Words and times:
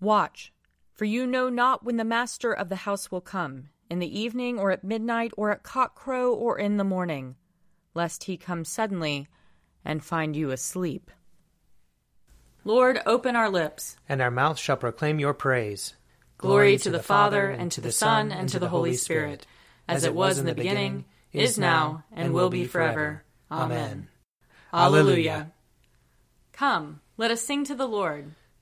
Watch, 0.00 0.52
for 0.94 1.04
you 1.04 1.26
know 1.26 1.48
not 1.48 1.84
when 1.84 1.96
the 1.96 2.04
master 2.04 2.52
of 2.52 2.68
the 2.68 2.76
house 2.76 3.10
will 3.10 3.20
come, 3.20 3.68
in 3.90 3.98
the 3.98 4.18
evening, 4.18 4.58
or 4.58 4.70
at 4.70 4.84
midnight, 4.84 5.32
or 5.36 5.50
at 5.50 5.62
cockcrow, 5.62 6.34
or 6.34 6.58
in 6.58 6.76
the 6.76 6.84
morning, 6.84 7.36
lest 7.94 8.24
he 8.24 8.36
come 8.36 8.64
suddenly 8.64 9.28
and 9.84 10.04
find 10.04 10.36
you 10.36 10.50
asleep. 10.50 11.10
Lord, 12.64 13.00
open 13.06 13.36
our 13.36 13.50
lips, 13.50 13.96
and 14.08 14.20
our 14.20 14.30
mouth 14.30 14.58
shall 14.58 14.76
proclaim 14.76 15.18
your 15.18 15.34
praise. 15.34 15.94
Glory 16.38 16.78
to 16.78 16.90
the 16.90 17.02
Father, 17.02 17.50
and 17.50 17.72
to 17.72 17.80
the 17.80 17.92
Son, 17.92 18.32
and 18.32 18.48
to 18.48 18.58
the 18.58 18.68
Holy 18.68 18.94
Spirit, 18.94 19.46
as 19.88 20.04
it 20.04 20.14
was 20.14 20.38
in 20.38 20.46
the 20.46 20.54
beginning, 20.54 21.04
is 21.32 21.58
now, 21.58 22.04
and 22.12 22.32
will 22.32 22.50
be 22.50 22.64
forever. 22.66 23.24
Amen. 23.50 24.08
Alleluia. 24.72 25.52
Come, 26.52 27.00
let 27.16 27.30
us 27.30 27.42
sing 27.42 27.64
to 27.64 27.74
the 27.74 27.88
Lord. 27.88 28.34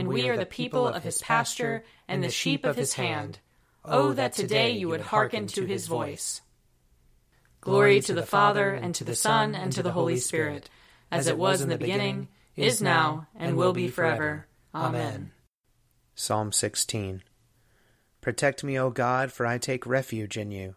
and 0.00 0.08
we 0.08 0.28
are 0.28 0.36
the 0.36 0.46
people 0.46 0.86
of 0.86 1.02
his 1.02 1.18
pasture 1.18 1.84
and 2.08 2.22
the 2.22 2.30
sheep 2.30 2.64
of 2.64 2.76
his 2.76 2.94
hand. 2.94 3.38
Oh, 3.84 4.08
oh, 4.08 4.12
that 4.14 4.32
today 4.32 4.70
you 4.70 4.88
would 4.88 5.00
hearken 5.00 5.46
to 5.48 5.66
his 5.66 5.86
voice. 5.86 6.40
Glory 7.60 8.00
to 8.00 8.14
the 8.14 8.26
Father, 8.26 8.70
and 8.70 8.94
to 8.94 9.04
the 9.04 9.14
Son, 9.14 9.54
and 9.54 9.72
to 9.72 9.82
the 9.82 9.92
Holy 9.92 10.16
Spirit, 10.16 10.68
as 11.10 11.26
it 11.26 11.38
was 11.38 11.60
in 11.60 11.68
the 11.68 11.78
beginning, 11.78 12.28
is 12.56 12.82
now, 12.82 13.26
and 13.34 13.56
will 13.56 13.72
be 13.72 13.88
forever. 13.88 14.46
Amen. 14.74 15.32
Psalm 16.14 16.52
16 16.52 17.22
Protect 18.20 18.64
me, 18.64 18.78
O 18.78 18.90
God, 18.90 19.32
for 19.32 19.46
I 19.46 19.58
take 19.58 19.86
refuge 19.86 20.36
in 20.36 20.50
you. 20.50 20.76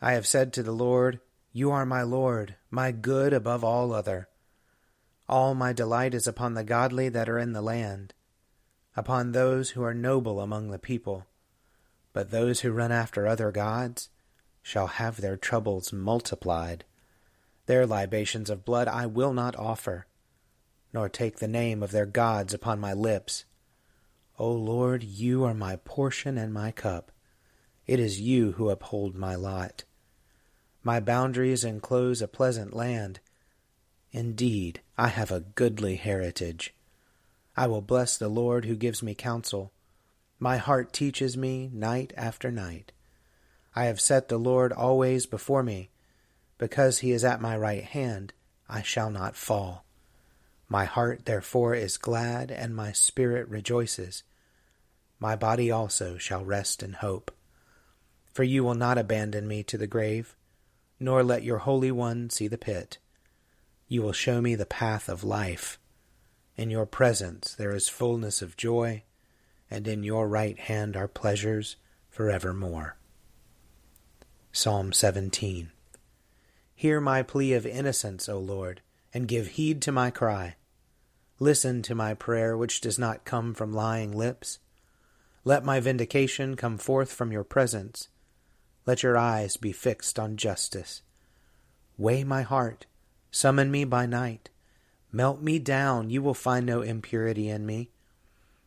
I 0.00 0.12
have 0.12 0.26
said 0.26 0.52
to 0.54 0.62
the 0.62 0.72
Lord, 0.72 1.20
You 1.52 1.70
are 1.70 1.86
my 1.86 2.02
Lord, 2.02 2.56
my 2.70 2.92
good 2.92 3.32
above 3.32 3.62
all 3.62 3.92
other. 3.92 4.28
All 5.28 5.54
my 5.54 5.72
delight 5.72 6.14
is 6.14 6.26
upon 6.26 6.54
the 6.54 6.64
godly 6.64 7.08
that 7.08 7.28
are 7.28 7.38
in 7.38 7.52
the 7.52 7.62
land, 7.62 8.14
upon 8.96 9.32
those 9.32 9.70
who 9.70 9.82
are 9.82 9.94
noble 9.94 10.40
among 10.40 10.70
the 10.70 10.78
people. 10.78 11.26
But 12.12 12.30
those 12.30 12.60
who 12.60 12.72
run 12.72 12.90
after 12.90 13.26
other 13.26 13.52
gods 13.52 14.08
shall 14.62 14.86
have 14.86 15.20
their 15.20 15.36
troubles 15.36 15.92
multiplied. 15.92 16.84
Their 17.66 17.86
libations 17.86 18.48
of 18.48 18.64
blood 18.64 18.88
I 18.88 19.06
will 19.06 19.32
not 19.32 19.54
offer, 19.56 20.06
nor 20.92 21.08
take 21.08 21.38
the 21.38 21.48
name 21.48 21.82
of 21.82 21.90
their 21.90 22.06
gods 22.06 22.54
upon 22.54 22.80
my 22.80 22.94
lips. 22.94 23.44
O 24.38 24.50
Lord, 24.50 25.02
you 25.02 25.44
are 25.44 25.54
my 25.54 25.76
portion 25.76 26.38
and 26.38 26.52
my 26.52 26.70
cup. 26.72 27.12
It 27.86 28.00
is 28.00 28.20
you 28.20 28.52
who 28.52 28.70
uphold 28.70 29.14
my 29.14 29.34
lot. 29.34 29.84
My 30.82 31.00
boundaries 31.00 31.64
enclose 31.64 32.22
a 32.22 32.28
pleasant 32.28 32.74
land. 32.74 33.20
Indeed, 34.12 34.80
I 34.96 35.08
have 35.08 35.30
a 35.30 35.40
goodly 35.40 35.96
heritage. 35.96 36.75
I 37.56 37.66
will 37.66 37.80
bless 37.80 38.16
the 38.16 38.28
Lord 38.28 38.66
who 38.66 38.76
gives 38.76 39.02
me 39.02 39.14
counsel. 39.14 39.72
My 40.38 40.58
heart 40.58 40.92
teaches 40.92 41.36
me 41.36 41.70
night 41.72 42.12
after 42.16 42.50
night. 42.50 42.92
I 43.74 43.84
have 43.86 44.00
set 44.00 44.28
the 44.28 44.38
Lord 44.38 44.72
always 44.72 45.24
before 45.24 45.62
me. 45.62 45.90
Because 46.58 46.98
he 46.98 47.12
is 47.12 47.24
at 47.24 47.40
my 47.40 47.56
right 47.56 47.84
hand, 47.84 48.32
I 48.68 48.82
shall 48.82 49.10
not 49.10 49.36
fall. 49.36 49.84
My 50.68 50.84
heart 50.84 51.24
therefore 51.24 51.74
is 51.74 51.96
glad, 51.96 52.50
and 52.50 52.74
my 52.74 52.92
spirit 52.92 53.48
rejoices. 53.48 54.22
My 55.18 55.36
body 55.36 55.70
also 55.70 56.18
shall 56.18 56.44
rest 56.44 56.82
in 56.82 56.94
hope. 56.94 57.30
For 58.32 58.42
you 58.42 58.64
will 58.64 58.74
not 58.74 58.98
abandon 58.98 59.48
me 59.48 59.62
to 59.64 59.78
the 59.78 59.86
grave, 59.86 60.36
nor 60.98 61.22
let 61.22 61.42
your 61.42 61.58
Holy 61.58 61.90
One 61.90 62.28
see 62.28 62.48
the 62.48 62.58
pit. 62.58 62.98
You 63.88 64.02
will 64.02 64.12
show 64.12 64.40
me 64.40 64.54
the 64.54 64.66
path 64.66 65.08
of 65.08 65.24
life. 65.24 65.78
In 66.56 66.70
your 66.70 66.86
presence 66.86 67.54
there 67.54 67.74
is 67.74 67.88
fullness 67.88 68.42
of 68.42 68.56
joy, 68.56 69.04
and 69.70 69.86
in 69.86 70.02
your 70.02 70.28
right 70.28 70.58
hand 70.58 70.96
are 70.96 71.08
pleasures 71.08 71.76
forevermore. 72.08 72.96
Psalm 74.52 74.92
17 74.92 75.70
Hear 76.74 77.00
my 77.00 77.22
plea 77.22 77.52
of 77.52 77.66
innocence, 77.66 78.28
O 78.28 78.38
Lord 78.38 78.80
and 79.16 79.28
give 79.28 79.46
heed 79.48 79.80
to 79.80 79.90
my 79.90 80.10
cry. 80.10 80.56
Listen 81.38 81.80
to 81.80 81.94
my 81.94 82.12
prayer, 82.12 82.54
which 82.54 82.82
does 82.82 82.98
not 82.98 83.24
come 83.24 83.54
from 83.54 83.72
lying 83.72 84.12
lips. 84.12 84.58
Let 85.42 85.64
my 85.64 85.80
vindication 85.80 86.54
come 86.54 86.76
forth 86.76 87.10
from 87.10 87.32
your 87.32 87.42
presence. 87.42 88.10
Let 88.84 89.02
your 89.02 89.16
eyes 89.16 89.56
be 89.56 89.72
fixed 89.72 90.18
on 90.18 90.36
justice. 90.36 91.00
Weigh 91.96 92.24
my 92.24 92.42
heart, 92.42 92.84
summon 93.30 93.70
me 93.70 93.84
by 93.84 94.04
night. 94.04 94.50
Melt 95.16 95.40
me 95.40 95.58
down, 95.58 96.10
you 96.10 96.20
will 96.20 96.34
find 96.34 96.66
no 96.66 96.82
impurity 96.82 97.48
in 97.48 97.64
me. 97.64 97.88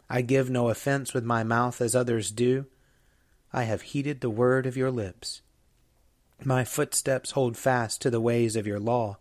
I 0.10 0.24
give 0.24 0.50
no 0.50 0.70
offense 0.70 1.14
with 1.14 1.24
my 1.24 1.44
mouth 1.44 1.80
as 1.80 1.96
others 1.96 2.32
do. 2.32 2.66
I 3.54 3.66
have 3.66 3.84
heeded 3.84 4.22
the 4.22 4.32
word 4.32 4.66
of 4.66 4.76
your 4.76 4.90
lips. 4.90 5.44
My 6.44 6.64
footsteps 6.64 7.32
hold 7.32 7.56
fast 7.56 8.02
to 8.02 8.10
the 8.10 8.20
ways 8.20 8.56
of 8.56 8.66
your 8.66 8.80
law. 8.80 9.20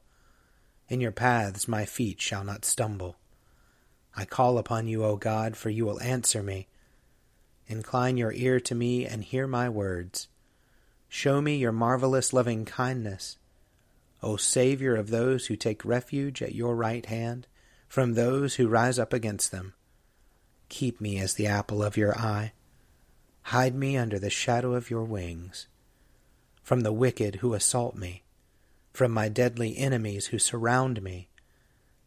In 0.88 1.02
your 1.02 1.12
paths 1.12 1.68
my 1.68 1.84
feet 1.84 2.18
shall 2.18 2.44
not 2.44 2.64
stumble. 2.64 3.18
I 4.16 4.24
call 4.24 4.56
upon 4.56 4.88
you, 4.88 5.04
O 5.04 5.16
God, 5.16 5.54
for 5.54 5.68
you 5.68 5.84
will 5.84 6.00
answer 6.00 6.42
me. 6.42 6.66
Incline 7.66 8.16
your 8.16 8.32
ear 8.32 8.58
to 8.60 8.74
me 8.74 9.04
and 9.04 9.22
hear 9.22 9.46
my 9.46 9.68
words. 9.68 10.28
Show 11.10 11.42
me 11.42 11.58
your 11.58 11.72
marvelous 11.72 12.32
loving 12.32 12.64
kindness. 12.64 13.36
O 14.22 14.36
Savior 14.36 14.96
of 14.96 15.10
those 15.10 15.46
who 15.46 15.56
take 15.56 15.84
refuge 15.84 16.42
at 16.42 16.54
your 16.54 16.74
right 16.74 17.06
hand 17.06 17.46
from 17.88 18.14
those 18.14 18.56
who 18.56 18.68
rise 18.68 18.98
up 18.98 19.12
against 19.12 19.50
them. 19.52 19.74
Keep 20.68 21.00
me 21.00 21.18
as 21.18 21.34
the 21.34 21.46
apple 21.46 21.82
of 21.82 21.96
your 21.96 22.16
eye. 22.18 22.52
Hide 23.42 23.74
me 23.74 23.96
under 23.96 24.18
the 24.18 24.30
shadow 24.30 24.74
of 24.74 24.90
your 24.90 25.04
wings. 25.04 25.68
From 26.62 26.80
the 26.80 26.92
wicked 26.92 27.36
who 27.36 27.54
assault 27.54 27.94
me 27.94 28.24
from 28.98 29.12
my 29.12 29.28
deadly 29.28 29.78
enemies 29.78 30.26
who 30.26 30.38
surround 30.40 31.00
me. 31.00 31.28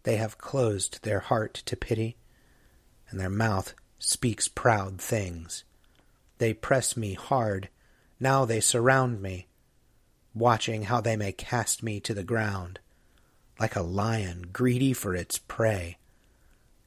They 0.03 0.17
have 0.17 0.37
closed 0.37 1.03
their 1.03 1.21
heart 1.21 1.53
to 1.53 1.77
pity, 1.77 2.17
and 3.09 3.17
their 3.17 3.29
mouth 3.29 3.73
speaks 3.97 4.49
proud 4.49 4.99
things. 4.99 5.63
They 6.37 6.53
press 6.53 6.97
me 6.97 7.13
hard, 7.13 7.69
now 8.19 8.43
they 8.43 8.59
surround 8.59 9.21
me, 9.21 9.47
watching 10.33 10.83
how 10.83 11.01
they 11.01 11.15
may 11.15 11.31
cast 11.31 11.83
me 11.83 11.99
to 11.99 12.13
the 12.13 12.23
ground, 12.23 12.79
like 13.59 13.75
a 13.75 13.81
lion 13.81 14.47
greedy 14.53 14.93
for 14.93 15.15
its 15.15 15.37
prey, 15.37 15.97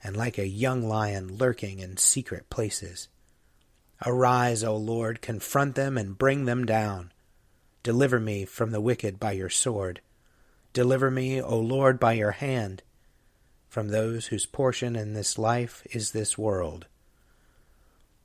and 0.03 0.17
like 0.17 0.39
a 0.39 0.47
young 0.47 0.87
lion 0.87 1.37
lurking 1.37 1.79
in 1.79 1.97
secret 1.97 2.49
places. 2.51 3.09
Arise, 4.05 4.63
O 4.63 4.77
Lord, 4.77 5.23
confront 5.23 5.75
them 5.75 5.97
and 5.97 6.19
bring 6.19 6.45
them 6.45 6.65
down. 6.65 7.13
Deliver 7.83 8.19
me 8.19 8.45
from 8.45 8.71
the 8.71 8.81
wicked 8.81 9.21
by 9.21 9.33
your 9.33 9.51
sword. 9.51 10.01
Deliver 10.73 11.11
me, 11.11 11.41
O 11.41 11.59
Lord, 11.59 12.01
by 12.01 12.15
your 12.15 12.33
hand, 12.33 12.83
from 13.69 13.89
those 13.89 14.27
whose 14.27 14.47
portion 14.47 14.97
in 14.97 15.15
this 15.15 15.39
life 15.39 15.87
is 15.91 16.11
this 16.13 16.37
world, 16.37 16.87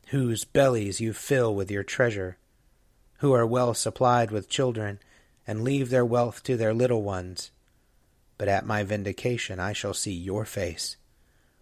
whose 0.07 0.43
bellies 0.45 0.99
you 0.99 1.13
fill 1.13 1.53
with 1.53 1.69
your 1.69 1.83
treasure, 1.83 2.37
who 3.17 3.33
are 3.33 3.45
well 3.45 3.73
supplied 3.73 4.31
with 4.31 4.49
children, 4.49 4.99
and 5.47 5.63
leave 5.63 5.89
their 5.89 6.05
wealth 6.05 6.43
to 6.43 6.57
their 6.57 6.73
little 6.73 7.03
ones. 7.03 7.51
But 8.37 8.47
at 8.47 8.65
my 8.65 8.83
vindication 8.83 9.59
I 9.59 9.73
shall 9.73 9.93
see 9.93 10.13
your 10.13 10.45
face. 10.45 10.97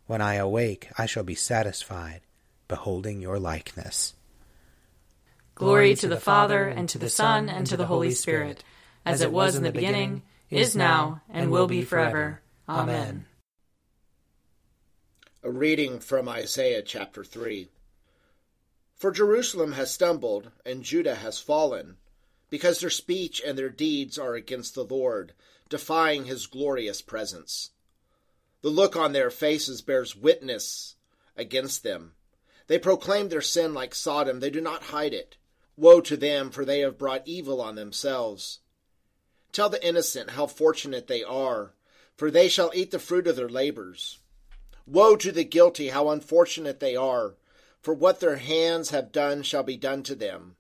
When 0.05 0.21
I 0.21 0.35
awake, 0.35 0.89
I 0.97 1.05
shall 1.05 1.23
be 1.23 1.35
satisfied, 1.35 2.21
beholding 2.67 3.21
your 3.21 3.39
likeness. 3.39 4.13
Glory 5.55 5.95
to 5.95 6.07
the 6.07 6.19
Father, 6.19 6.67
and 6.67 6.87
to 6.89 6.97
the 6.97 7.09
Son, 7.09 7.49
and 7.49 7.65
to 7.67 7.75
the 7.75 7.87
Holy 7.87 8.11
Spirit, 8.11 8.63
as 9.05 9.21
it 9.21 9.31
was 9.31 9.55
in 9.55 9.63
the 9.63 9.71
beginning, 9.71 10.21
is 10.49 10.75
now, 10.75 11.21
and 11.29 11.49
will 11.49 11.67
be 11.67 11.81
forever. 11.81 12.41
Amen. 12.69 13.25
A 15.43 15.49
reading 15.49 15.99
from 15.99 16.29
Isaiah 16.29 16.81
chapter 16.81 17.23
3. 17.23 17.69
For 18.95 19.11
Jerusalem 19.11 19.71
has 19.73 19.91
stumbled, 19.91 20.51
and 20.65 20.83
Judah 20.83 21.15
has 21.15 21.39
fallen, 21.39 21.97
because 22.49 22.79
their 22.79 22.89
speech 22.89 23.41
and 23.45 23.57
their 23.57 23.69
deeds 23.69 24.17
are 24.17 24.35
against 24.35 24.75
the 24.75 24.83
Lord, 24.83 25.33
defying 25.69 26.25
his 26.25 26.47
glorious 26.47 27.01
presence. 27.01 27.71
The 28.61 28.69
look 28.69 28.95
on 28.95 29.13
their 29.13 29.29
faces 29.29 29.81
bears 29.81 30.15
witness 30.15 30.95
against 31.35 31.83
them 31.83 32.13
They 32.67 32.79
proclaim 32.79 33.29
their 33.29 33.41
sin 33.41 33.73
like 33.73 33.95
Sodom, 33.95 34.39
they 34.39 34.49
do 34.49 34.61
not 34.61 34.83
hide 34.83 35.13
it. 35.13 35.37
Woe 35.77 36.01
to 36.01 36.17
them, 36.17 36.49
for 36.51 36.65
they 36.65 36.79
have 36.81 36.97
brought 36.97 37.27
evil 37.27 37.61
on 37.61 37.75
themselves. 37.75 38.59
Tell 39.51 39.69
the 39.69 39.85
innocent 39.85 40.31
how 40.31 40.47
fortunate 40.47 41.07
they 41.07 41.23
are, 41.23 41.73
for 42.15 42.29
they 42.29 42.49
shall 42.49 42.71
eat 42.73 42.91
the 42.91 42.99
fruit 42.99 43.27
of 43.27 43.35
their 43.35 43.47
labors. 43.47 44.19
Woe 44.85 45.15
to 45.15 45.31
the 45.31 45.43
guilty, 45.45 45.89
how 45.89 46.09
unfortunate 46.09 46.79
they 46.79 46.95
are, 46.95 47.35
for 47.79 47.93
what 47.93 48.19
their 48.19 48.37
hands 48.37 48.89
have 48.89 49.11
done 49.11 49.43
shall 49.43 49.63
be 49.63 49.77
done 49.77 50.03
to 50.03 50.15
them. 50.15 50.55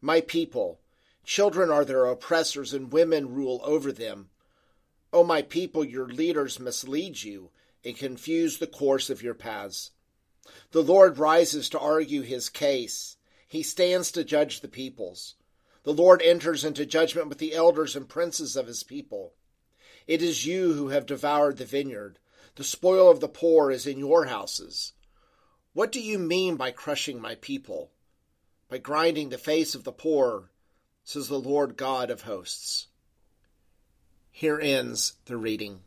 My 0.00 0.20
people, 0.20 0.80
children 1.24 1.70
are 1.70 1.84
their 1.84 2.06
oppressors, 2.06 2.72
and 2.72 2.92
women 2.92 3.34
rule 3.34 3.60
over 3.64 3.90
them. 3.90 4.30
O 5.12 5.24
my 5.24 5.42
people, 5.42 5.84
your 5.84 6.06
leaders 6.06 6.58
mislead 6.60 7.22
you 7.22 7.50
and 7.84 7.96
confuse 7.96 8.58
the 8.58 8.66
course 8.66 9.10
of 9.10 9.22
your 9.22 9.34
paths. 9.34 9.90
The 10.72 10.82
Lord 10.82 11.18
rises 11.18 11.68
to 11.70 11.78
argue 11.78 12.22
his 12.22 12.48
case. 12.48 13.16
He 13.46 13.62
stands 13.62 14.10
to 14.12 14.24
judge 14.24 14.60
the 14.60 14.68
peoples. 14.68 15.36
The 15.84 15.92
Lord 15.92 16.22
enters 16.22 16.64
into 16.64 16.86
judgment 16.86 17.28
with 17.28 17.38
the 17.38 17.54
elders 17.54 17.94
and 17.94 18.08
princes 18.08 18.56
of 18.56 18.66
his 18.66 18.82
people. 18.82 19.34
It 20.06 20.22
is 20.22 20.46
you 20.46 20.72
who 20.72 20.88
have 20.88 21.06
devoured 21.06 21.58
the 21.58 21.64
vineyard. 21.64 22.18
The 22.56 22.64
spoil 22.64 23.10
of 23.10 23.20
the 23.20 23.28
poor 23.28 23.70
is 23.70 23.86
in 23.86 23.98
your 23.98 24.26
houses. 24.26 24.92
What 25.72 25.92
do 25.92 26.00
you 26.00 26.18
mean 26.18 26.56
by 26.56 26.70
crushing 26.70 27.20
my 27.20 27.34
people? 27.36 27.90
By 28.68 28.78
grinding 28.78 29.28
the 29.28 29.38
face 29.38 29.74
of 29.74 29.84
the 29.84 29.92
poor, 29.92 30.50
says 31.04 31.28
the 31.28 31.38
Lord 31.38 31.76
God 31.76 32.10
of 32.10 32.22
hosts. 32.22 32.88
Here 34.30 34.58
ends 34.58 35.14
the 35.26 35.36
reading. 35.36 35.80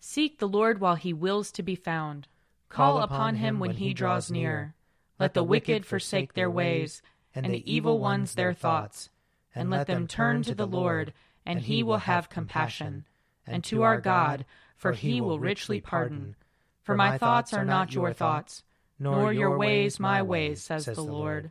Seek 0.00 0.38
the 0.38 0.48
Lord 0.48 0.80
while 0.80 0.96
he 0.96 1.12
wills 1.12 1.52
to 1.52 1.62
be 1.62 1.76
found. 1.76 2.26
Call 2.68 2.98
upon 2.98 3.36
him 3.36 3.60
when 3.60 3.72
he 3.72 3.94
draws 3.94 4.30
near. 4.30 4.74
Let 5.20 5.34
the 5.34 5.44
wicked 5.44 5.86
forsake 5.86 6.32
their 6.32 6.50
ways, 6.50 7.02
and 7.34 7.46
the 7.46 7.70
evil 7.70 7.98
ones 7.98 8.34
their 8.34 8.54
thoughts. 8.54 9.10
And 9.54 9.70
let 9.70 9.86
them 9.86 10.06
turn 10.06 10.42
to 10.44 10.54
the 10.54 10.66
Lord, 10.66 11.12
and 11.44 11.60
he 11.60 11.82
will 11.82 11.98
have 11.98 12.30
compassion. 12.30 13.04
And 13.46 13.62
to 13.64 13.82
our 13.82 14.00
God, 14.00 14.44
for 14.76 14.92
he 14.92 15.20
will 15.20 15.38
richly 15.38 15.80
pardon. 15.80 16.36
For 16.82 16.94
my 16.94 17.18
thoughts 17.18 17.52
are 17.52 17.64
not 17.64 17.92
your 17.92 18.12
thoughts, 18.12 18.62
nor 18.98 19.32
your 19.32 19.58
ways 19.58 20.00
my 20.00 20.22
ways, 20.22 20.62
says 20.62 20.86
the 20.86 21.02
Lord. 21.02 21.50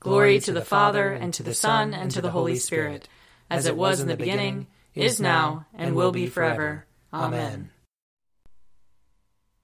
Glory 0.00 0.40
to 0.40 0.52
the 0.52 0.64
Father, 0.64 1.12
and 1.12 1.34
to 1.34 1.42
the 1.42 1.52
Son, 1.52 1.92
and 1.92 2.10
to 2.10 2.22
the 2.22 2.30
Holy 2.30 2.56
Spirit, 2.56 3.06
as 3.50 3.66
it 3.66 3.76
was 3.76 4.00
in 4.00 4.08
the 4.08 4.16
beginning, 4.16 4.66
is 4.94 5.20
now, 5.20 5.66
and 5.74 5.94
will 5.94 6.10
be 6.10 6.26
forever. 6.26 6.86
Amen. 7.12 7.70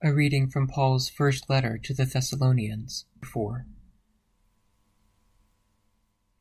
A 0.04 0.12
reading 0.12 0.50
from 0.50 0.68
Paul's 0.68 1.08
first 1.08 1.48
letter 1.48 1.78
to 1.82 1.94
the 1.94 2.04
Thessalonians 2.04 3.06
4. 3.24 3.64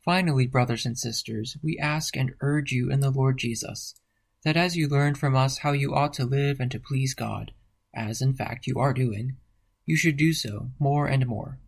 Finally, 0.04 0.46
brothers 0.46 0.86
and 0.86 0.98
sisters, 0.98 1.56
we 1.64 1.80
ask 1.80 2.18
and 2.18 2.34
urge 2.42 2.74
you 2.74 2.92
in 2.92 3.00
the 3.00 3.10
Lord 3.10 3.38
Jesus, 3.38 3.96
that 4.44 4.58
as 4.58 4.76
you 4.76 4.90
learn 4.90 5.16
from 5.16 5.38
us 5.38 5.60
how 5.60 5.72
you 5.72 5.96
ought 5.96 6.12
to 6.16 6.26
live 6.26 6.60
and 6.60 6.70
to 6.72 6.82
please 6.82 7.14
God, 7.14 7.54
as 7.96 8.22
in 8.22 8.34
fact 8.34 8.68
you 8.68 8.78
are 8.78 8.94
doing, 8.94 9.38
you 9.86 9.96
should 9.96 10.18
do 10.18 10.34
so 10.34 10.72
more 10.80 11.08
and 11.08 11.26
more 11.26 11.60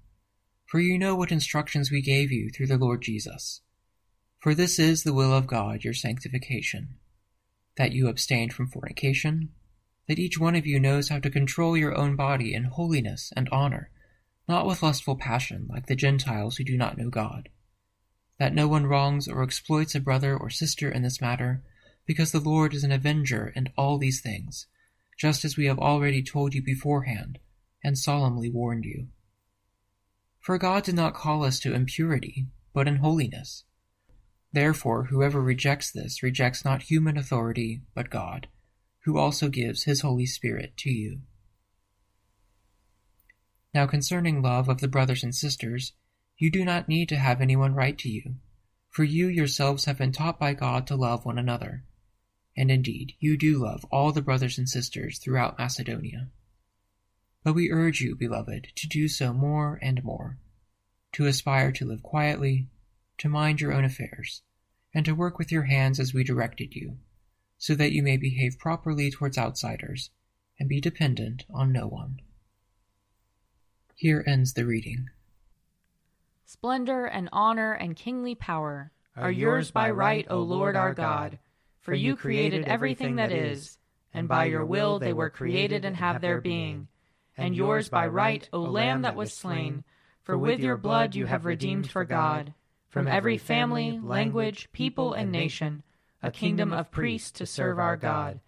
for 0.67 0.81
you 0.81 0.99
know 0.99 1.15
what 1.15 1.31
instructions 1.31 1.89
we 1.89 2.01
gave 2.01 2.31
you 2.31 2.49
through 2.49 2.67
the 2.67 2.77
Lord 2.77 3.01
Jesus. 3.01 3.61
For 4.39 4.53
this 4.53 4.77
is 4.77 5.03
the 5.03 5.13
will 5.13 5.33
of 5.33 5.47
God, 5.47 5.83
your 5.83 5.93
sanctification, 5.93 6.95
that 7.77 7.93
you 7.93 8.09
abstain 8.09 8.49
from 8.49 8.67
fornication, 8.67 9.49
that 10.07 10.19
each 10.19 10.37
one 10.37 10.55
of 10.55 10.65
you 10.65 10.79
knows 10.79 11.09
how 11.09 11.19
to 11.19 11.29
control 11.29 11.77
your 11.77 11.97
own 11.97 12.15
body 12.15 12.53
in 12.53 12.65
holiness 12.65 13.31
and 13.35 13.47
honor, 13.49 13.91
not 14.47 14.65
with 14.65 14.83
lustful 14.83 15.15
passion 15.15 15.67
like 15.69 15.87
the 15.87 15.95
Gentiles 15.95 16.57
who 16.57 16.65
do 16.65 16.77
not 16.77 16.97
know 16.97 17.09
God, 17.09 17.49
that 18.37 18.53
no 18.53 18.67
one 18.67 18.85
wrongs 18.85 19.27
or 19.27 19.43
exploits 19.43 19.95
a 19.95 20.01
brother 20.01 20.35
or 20.35 20.49
sister 20.49 20.91
in 20.91 21.01
this 21.01 21.21
matter, 21.21 21.63
because 22.05 22.31
the 22.31 22.39
Lord 22.39 22.73
is 22.73 22.83
an 22.83 22.91
avenger 22.91 23.53
in 23.55 23.69
all 23.77 23.97
these 23.97 24.21
things, 24.21 24.67
just 25.17 25.45
as 25.45 25.55
we 25.55 25.65
have 25.65 25.79
already 25.79 26.21
told 26.21 26.53
you 26.53 26.61
beforehand 26.61 27.39
and 27.83 27.97
solemnly 27.97 28.49
warned 28.49 28.85
you. 28.85 29.07
For 30.47 30.57
God 30.57 30.85
did 30.85 30.95
not 30.95 31.13
call 31.13 31.43
us 31.43 31.59
to 31.59 31.73
impurity, 31.73 32.47
but 32.71 32.87
in 32.87 32.99
holiness. 32.99 33.65
Therefore, 34.53 35.07
whoever 35.07 35.41
rejects 35.41 35.91
this 35.91 36.23
rejects 36.23 36.63
not 36.63 36.83
human 36.83 37.17
authority, 37.17 37.81
but 37.93 38.09
God, 38.09 38.47
who 39.03 39.17
also 39.17 39.49
gives 39.49 39.83
his 39.83 39.99
Holy 39.99 40.25
Spirit 40.25 40.77
to 40.77 40.89
you. 40.89 41.19
Now, 43.73 43.87
concerning 43.87 44.41
love 44.41 44.69
of 44.69 44.79
the 44.79 44.87
brothers 44.87 45.21
and 45.21 45.35
sisters, 45.35 45.91
you 46.37 46.49
do 46.49 46.63
not 46.63 46.87
need 46.87 47.09
to 47.09 47.17
have 47.17 47.41
anyone 47.41 47.75
write 47.75 47.97
to 47.97 48.09
you, 48.09 48.35
for 48.89 49.03
you 49.03 49.27
yourselves 49.27 49.83
have 49.83 49.97
been 49.97 50.13
taught 50.13 50.39
by 50.39 50.53
God 50.53 50.87
to 50.87 50.95
love 50.95 51.25
one 51.25 51.37
another. 51.37 51.83
And 52.55 52.71
indeed, 52.71 53.15
you 53.19 53.35
do 53.35 53.61
love 53.61 53.83
all 53.91 54.13
the 54.13 54.21
brothers 54.21 54.57
and 54.57 54.69
sisters 54.69 55.19
throughout 55.19 55.59
Macedonia. 55.59 56.29
But 57.47 57.55
we 57.55 57.71
urge 57.71 58.01
you, 58.01 58.13
beloved, 58.13 58.73
to 58.75 58.87
do 58.89 59.07
so 59.07 59.31
more 59.31 59.79
and 59.81 60.03
more, 60.03 60.37
to 61.13 61.27
aspire 61.27 61.71
to 61.71 61.85
live 61.85 62.03
quietly, 62.03 62.67
to 63.19 63.29
mind 63.29 63.61
your 63.61 63.71
own 63.71 63.85
affairs, 63.85 64.41
and 64.93 65.05
to 65.05 65.15
work 65.15 65.39
with 65.39 65.49
your 65.49 65.63
hands 65.63 65.97
as 65.97 66.13
we 66.13 66.25
directed 66.25 66.75
you, 66.75 66.97
so 67.57 67.73
that 67.75 67.93
you 67.93 68.03
may 68.03 68.17
behave 68.17 68.59
properly 68.59 69.09
towards 69.09 69.37
outsiders 69.37 70.09
and 70.59 70.67
be 70.67 70.81
dependent 70.81 71.45
on 71.49 71.71
no 71.71 71.87
one. 71.87 72.19
Here 73.95 74.25
ends 74.27 74.51
the 74.51 74.65
reading. 74.65 75.07
Splendor 76.45 77.05
and 77.05 77.29
honor 77.31 77.71
and 77.71 77.95
kingly 77.95 78.35
power 78.35 78.91
are 79.15 79.31
yours 79.31 79.71
by 79.71 79.89
right, 79.89 80.27
O 80.29 80.41
Lord 80.41 80.75
our 80.75 80.93
God, 80.93 81.39
for 81.79 81.93
you 81.93 82.17
created 82.17 82.65
everything 82.65 83.15
that 83.15 83.31
is, 83.31 83.77
and 84.13 84.27
by 84.27 84.43
your 84.43 84.65
will 84.65 84.99
they 84.99 85.13
were 85.13 85.29
created 85.29 85.85
and 85.85 85.95
have 85.95 86.19
their 86.19 86.41
being 86.41 86.89
and 87.37 87.55
yours 87.55 87.87
by 87.87 88.07
right, 88.07 88.49
O 88.51 88.59
Lamb 88.59 89.03
that 89.03 89.15
was 89.15 89.31
slain. 89.31 89.83
For 90.23 90.37
with 90.37 90.59
your 90.59 90.75
blood 90.75 91.15
you 91.15 91.27
have 91.27 91.45
redeemed 91.45 91.89
for 91.89 92.03
God, 92.03 92.53
from 92.89 93.07
every 93.07 93.37
family, 93.37 93.99
language, 94.01 94.69
people, 94.73 95.13
and 95.13 95.31
nation, 95.31 95.83
a 96.21 96.31
kingdom 96.31 96.73
of 96.73 96.91
priests 96.91 97.31
to 97.31 97.45
serve 97.45 97.79
our 97.79 97.95
God. 97.95 98.39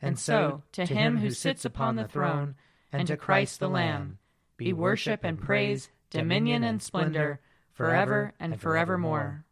And 0.00 0.18
so, 0.18 0.62
to 0.72 0.86
him 0.86 1.18
who 1.18 1.30
sits 1.30 1.64
upon 1.64 1.96
the 1.96 2.08
throne, 2.08 2.54
and 2.92 3.08
to 3.08 3.16
Christ 3.16 3.60
the 3.60 3.68
Lamb, 3.68 4.18
be 4.56 4.72
worship 4.72 5.20
and 5.24 5.40
praise, 5.40 5.90
dominion 6.10 6.62
and 6.62 6.80
splendor, 6.80 7.40
forever 7.72 8.32
and 8.38 8.60
forevermore. 8.60 9.44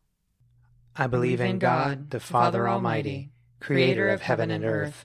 I 0.96 1.08
believe 1.08 1.40
in 1.40 1.58
God, 1.58 2.10
the 2.10 2.20
Father 2.20 2.68
Almighty, 2.68 3.32
creator 3.60 4.08
of 4.08 4.22
heaven 4.22 4.50
and 4.50 4.64
earth 4.64 5.04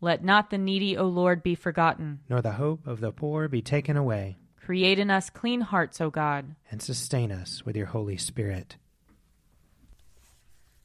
Let 0.00 0.24
not 0.24 0.50
the 0.50 0.58
needy, 0.58 0.96
O 0.96 1.06
Lord, 1.06 1.42
be 1.42 1.54
forgotten. 1.54 2.20
Nor 2.28 2.40
the 2.40 2.52
hope 2.52 2.86
of 2.86 3.00
the 3.00 3.12
poor 3.12 3.48
be 3.48 3.60
taken 3.60 3.96
away. 3.96 4.38
Create 4.56 4.98
in 4.98 5.10
us 5.10 5.28
clean 5.30 5.60
hearts, 5.60 6.00
O 6.00 6.10
God. 6.10 6.54
And 6.70 6.80
sustain 6.80 7.30
us 7.30 7.64
with 7.64 7.76
your 7.76 7.86
Holy 7.86 8.16
Spirit. 8.16 8.76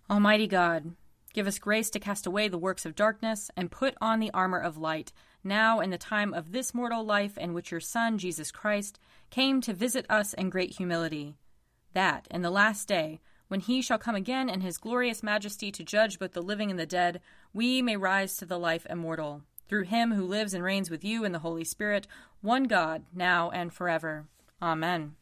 Almighty 0.10 0.48
God, 0.48 0.96
give 1.34 1.48
us 1.48 1.60
grace 1.60 1.90
to 1.92 2.00
cast 2.00 2.28
away 2.28 2.48
the 2.48 2.58
works 2.58 2.86
of 2.86 2.96
darkness 2.96 3.50
and 3.56 3.72
put 3.72 3.96
on 4.02 4.20
the 4.20 4.32
armor 4.32 4.60
of 4.60 4.78
light, 4.78 5.14
now 5.44 5.80
in 5.80 5.90
the 5.92 5.98
time 5.98 6.34
of 6.34 6.52
this 6.52 6.74
mortal 6.74 7.04
life 7.04 7.38
in 7.38 7.54
which 7.54 7.72
your 7.72 7.80
Son, 7.80 8.18
Jesus 8.18 8.52
Christ, 8.52 9.00
came 9.30 9.62
to 9.62 9.74
visit 9.74 10.06
us 10.10 10.34
in 10.34 10.50
great 10.50 10.76
humility, 10.78 11.38
that 11.94 12.28
in 12.30 12.42
the 12.42 12.52
last 12.52 12.88
day, 12.88 13.20
when 13.48 13.60
he 13.60 13.82
shall 13.82 13.98
come 13.98 14.16
again 14.16 14.50
in 14.50 14.62
his 14.62 14.78
glorious 14.78 15.22
majesty 15.22 15.72
to 15.72 15.84
judge 15.84 16.20
both 16.20 16.34
the 16.34 16.42
living 16.42 16.72
and 16.72 16.80
the 16.80 16.86
dead, 16.86 17.22
we 17.54 17.82
may 17.82 17.98
rise 17.98 18.38
to 18.38 18.46
the 18.46 18.60
life 18.60 18.86
immortal. 18.90 19.42
Through 19.68 19.84
him 19.84 20.14
who 20.14 20.26
lives 20.26 20.54
and 20.54 20.64
reigns 20.64 20.90
with 20.90 21.04
you 21.04 21.24
in 21.24 21.32
the 21.32 21.40
Holy 21.40 21.64
Spirit, 21.64 22.08
one 22.42 22.66
God, 22.66 23.04
now 23.14 23.50
and 23.50 23.74
forever. 23.74 24.26
Amen. 24.62 25.16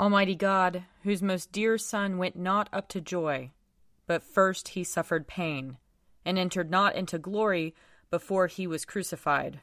Almighty 0.00 0.34
God, 0.34 0.84
whose 1.02 1.22
most 1.22 1.50
dear 1.50 1.76
Son 1.76 2.18
went 2.18 2.36
not 2.36 2.68
up 2.72 2.88
to 2.88 3.00
joy, 3.00 3.50
but 4.06 4.22
first 4.22 4.68
he 4.68 4.84
suffered 4.84 5.26
pain, 5.26 5.76
and 6.24 6.38
entered 6.38 6.70
not 6.70 6.94
into 6.94 7.18
glory 7.18 7.74
before 8.10 8.46
he 8.46 8.66
was 8.66 8.84
crucified, 8.84 9.60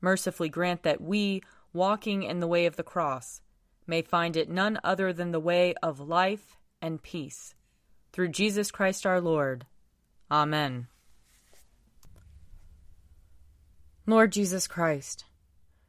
mercifully 0.00 0.48
grant 0.48 0.84
that 0.84 1.00
we, 1.00 1.42
walking 1.72 2.22
in 2.22 2.40
the 2.40 2.46
way 2.46 2.66
of 2.66 2.76
the 2.76 2.82
cross, 2.82 3.42
may 3.88 4.02
find 4.02 4.36
it 4.36 4.50
none 4.50 4.78
other 4.84 5.12
than 5.12 5.32
the 5.32 5.40
way 5.40 5.74
of 5.82 5.98
life 5.98 6.56
and 6.80 7.02
peace. 7.02 7.54
Through 8.12 8.28
Jesus 8.28 8.70
Christ 8.70 9.06
our 9.06 9.20
Lord. 9.20 9.66
Amen. 10.30 10.88
Lord 14.06 14.32
Jesus 14.32 14.66
Christ, 14.66 15.24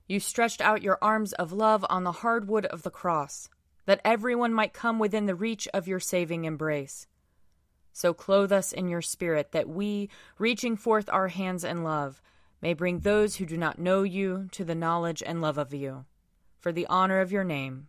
you 0.08 0.20
stretched 0.20 0.62
out 0.62 0.82
your 0.82 0.98
arms 1.02 1.34
of 1.34 1.54
love 1.54 1.86
on 1.90 2.04
the 2.04 2.12
hard 2.12 2.48
wood 2.48 2.66
of 2.66 2.84
the 2.84 2.90
cross 2.90 3.50
that 3.86 4.02
everyone 4.06 4.54
might 4.54 4.72
come 4.72 5.00
within 5.00 5.26
the 5.26 5.34
reach 5.34 5.68
of 5.74 5.88
your 5.88 6.00
saving 6.00 6.46
embrace. 6.46 7.08
So 7.92 8.14
clothe 8.14 8.52
us 8.52 8.72
in 8.72 8.88
your 8.88 9.02
spirit, 9.02 9.52
that 9.52 9.68
we, 9.68 10.10
reaching 10.38 10.78
forth 10.78 11.10
our 11.12 11.28
hands 11.28 11.64
in 11.64 11.84
love, 11.84 12.22
may 12.62 12.74
bring 12.74 13.00
those 13.00 13.36
who 13.36 13.46
do 13.46 13.58
not 13.58 13.80
know 13.80 14.04
you 14.04 14.48
to 14.52 14.64
the 14.64 14.76
knowledge 14.76 15.24
and 15.26 15.42
love 15.42 15.58
of 15.58 15.74
you. 15.74 16.06
For 16.60 16.72
the 16.72 16.88
honor 16.88 17.20
of 17.20 17.32
your 17.32 17.44
name. 17.44 17.89